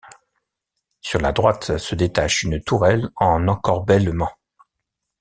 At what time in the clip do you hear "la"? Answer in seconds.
1.21-1.31